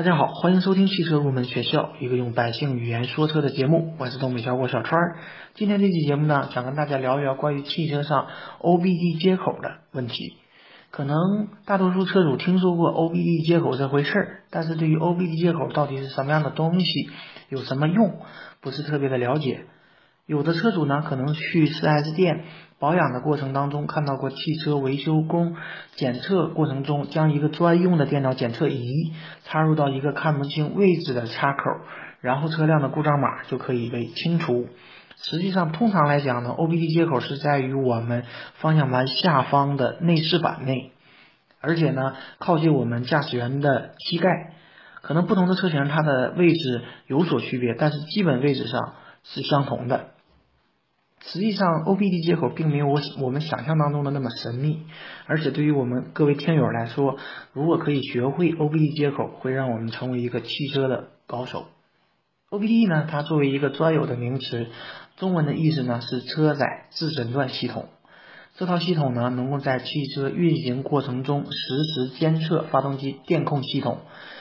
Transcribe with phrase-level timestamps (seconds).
[0.00, 3.92] 大家好，欢迎收听汽车入门学校，一个用百姓语言说车的节目。
[3.98, 4.98] 我是东北小伙小川。
[5.52, 8.28] 今天这期节目呢，想跟大家聊一聊关于汽车上
[8.62, 10.38] OBD 接口的问题。
[10.90, 17.10] 可能大多数车主听说过 OBD 接口这回事儿，但是对于 OBD 接口到底是什么样的东西，
[17.50, 18.20] 有什么用，
[18.62, 19.66] 不是特别的了解。
[20.24, 22.44] 有的车主呢，可能去 4S 店
[22.80, 25.54] 保养的过程当中，看到过汽车维修工
[25.96, 29.12] 检测过程中，将一个专用的电脑检测仪
[29.44, 31.62] 插入到一个看不清位置的插口，
[32.22, 34.66] 然后车辆的故障码就可以被清除。
[35.22, 40.92] 实际上，通常来讲呢，OBD 接口是在于我们方向盘下方的内饰板内，
[41.60, 44.54] 而且呢，靠近我们驾驶员的膝盖。
[45.02, 50.06] 可能不同的车型它的位置有所区别，但是基本位置上是相同的。
[51.22, 54.86] 实际上，OBD 接口并没有我我们想象当中的那么神秘，
[55.26, 57.18] 而且对于我们各位听友来说，
[57.52, 61.66] 如果可以学会 OBD 接口，会让我们成为一个汽车的高手。
[62.48, 64.68] OBD 呢，它作为一个专有的名词，
[65.16, 67.88] 中文的意思呢是车载自诊断系统。
[68.56, 73.98] 这套系统呢，能够在汽车运行过程中实时监测发动机电控系统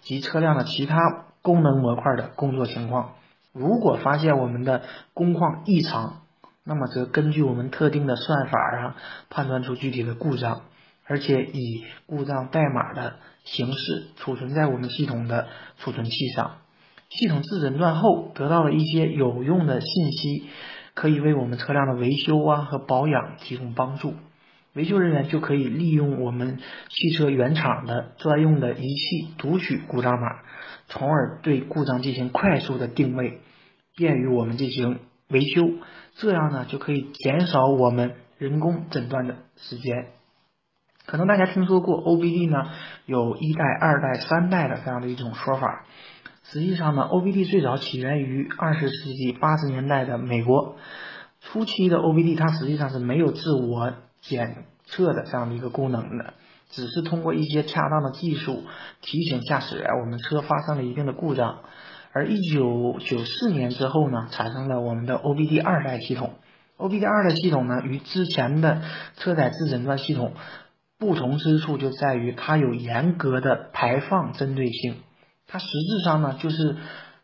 [0.00, 0.96] 及车辆的其他
[1.42, 3.14] 功能模块的工作情况。
[3.52, 6.19] 如果发现我们的工况异常，
[6.62, 8.96] 那么则根据我们特定的算法啊，
[9.30, 10.60] 判断出具体的故障，
[11.06, 16.58] 而且以故障代码的形式储存在我们系统的储存器上。
[17.08, 20.44] 系统自诊断后得到了一些有用的信息，
[20.94, 24.14] 可以为我们车辆的维修啊和保养提供帮助。
[24.74, 26.58] 维修人员就可以利用我们
[26.90, 30.42] 汽车原厂的专用的仪器读取故障码，
[30.88, 33.40] 从而对故障进行快速的定位，
[33.96, 35.00] 便于我们进行。
[35.32, 35.62] 维修，
[36.16, 40.08] 这样呢就可以减少我们人工诊断的时间。
[41.06, 42.70] 可能大家听说过 OBD 呢
[43.06, 45.84] 有一代、二代、三代的这样的一种说法。
[46.44, 50.76] 实际上呢，OBD 最早起源于二十世纪八十年代的美国。
[51.40, 56.34] 初期的 OBD 它实际上是没有自我检测的这样的一个功能的，
[56.70, 58.64] 只是通过一些恰当的技术
[59.00, 61.60] 提醒驾驶员我们车发生了一定的故障。
[62.12, 66.32] 而一九九四年之后呢，产生了我们的 OBD 二代系统。
[66.76, 68.82] OBD 二代系统呢，与之前的
[69.16, 70.32] 车载自诊断系统
[70.98, 74.96] 不同之处就在于它有严格的排放针对性。
[75.46, 76.76] 它实质上呢，就是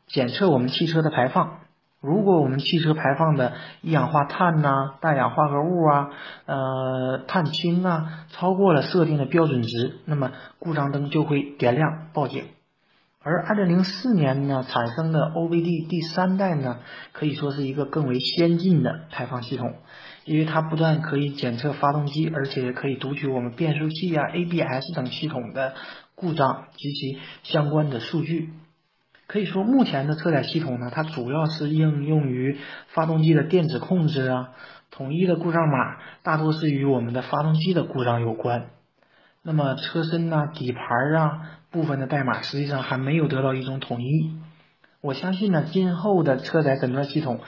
[0.06, 1.58] 检测我们汽车的排放。
[2.00, 6.10] 如果我们汽车排放的一氧化碳呐、氮氧化合物啊、
[6.44, 12.44] 呃碳氢啊超过了设定的标准值，那么故障灯就会点亮报警。
[13.28, 16.78] 而二零零四年呢产生的 OBD 第三代呢，
[17.10, 19.75] 可以说是一个更为先进的排放系统，
[20.25, 25.75] 因为它不但可以检测发动机，而且可以读取我们变速器啊、ABS 等系统的
[26.14, 28.50] 故障及其相关的数据。
[29.26, 32.58] 可以说，目前的车载系统呢，它主要是应用于
[32.94, 34.50] 发动机的电子控制啊，
[34.93, 38.66] 统一的故障码大多是与我们的发动机的故障有关。
[39.43, 41.41] 那么车身呐、底盘啊。
[41.76, 44.32] 部分的代码实际上还没有得到一种统一。
[45.03, 47.41] 我相信呢，今后的车载诊断系统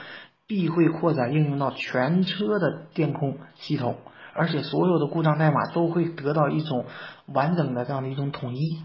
[0.46, 3.96] 必会扩展应用到全车的电控系统，
[4.34, 6.84] 而且所有的故障代码都会得到一种
[7.26, 8.78] 完整的这样的一种统一。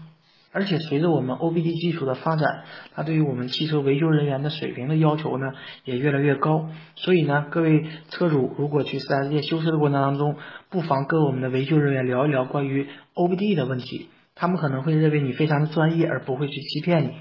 [0.50, 2.62] 而且随着我们 OBD 技术的发展，
[2.94, 5.52] 它对于我们汽车维修人员的水平的要求呢
[5.84, 6.70] 也越来越高。
[6.94, 10.36] 所以呢，各位车主如果去 4S 店修车的过程当中，
[10.70, 14.08] 不妨跟我们的维修人员聊一聊关于 OBD 的问题。
[14.34, 17.12] 他们可能会认为你非常的专业，而不会去欺骗你。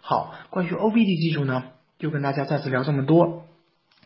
[0.00, 1.64] 好，关于 OBD 技术呢，
[1.98, 3.44] 就跟大家暂时聊这么多。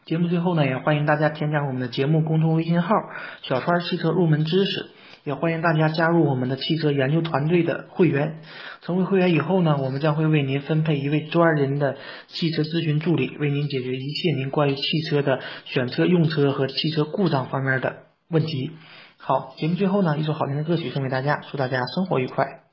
[0.04, 2.94] 节目最后呢，也欢迎大家添加我们的节目公众微信号
[3.43, 4.87] “小川汽车入门知识”，
[5.25, 8.41] 也欢迎大家加入我们的汽车研究团队的会员。
[8.82, 11.97] 成为会员以后呢，我们将会为您分配一位专人的
[12.28, 17.97] 汽车咨询助理，为您解决一切您关于汽车的选车、用车和汽车故障方面的
[18.28, 18.71] 问题。
[19.19, 22.66] 好，节目最后呢，一首好听的歌曲送给大家，祝大家生活愉快。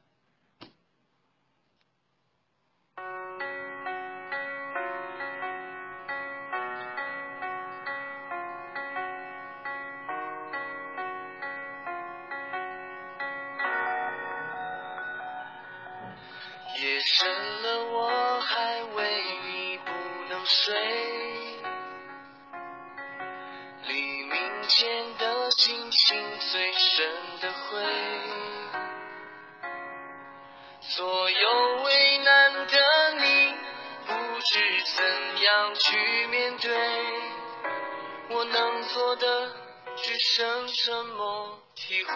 [26.96, 27.08] 真
[27.42, 27.84] 的灰，
[30.82, 33.56] 所有为难的你，
[34.06, 34.60] 不知
[34.96, 36.72] 怎样去面对。
[38.30, 39.52] 我能做的，
[39.96, 42.12] 只剩沉默体会。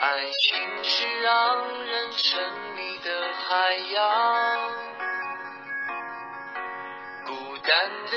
[0.00, 2.10] 爱情是让人。
[2.16, 2.40] 沉
[2.76, 5.13] 迷的海洋。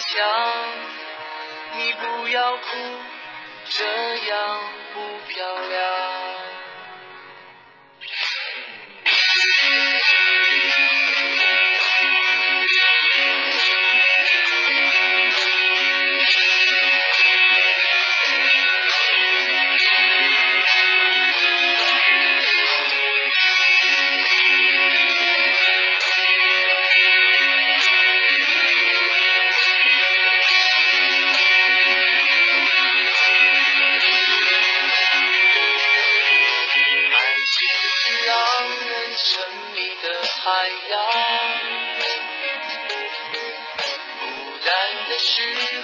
[0.00, 0.24] 强。
[1.74, 2.60] 你不要哭，
[3.64, 3.84] 这
[4.26, 4.60] 样
[4.92, 6.41] 不漂亮。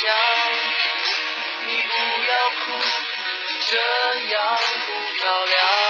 [0.00, 0.10] 想。
[1.66, 1.92] 你不
[2.30, 2.32] 要
[2.64, 2.80] 哭，
[3.68, 3.76] 这
[4.30, 5.89] 样不漂亮。